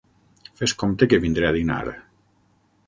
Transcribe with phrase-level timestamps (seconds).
[0.61, 1.85] Fes compte que vindré a dinar.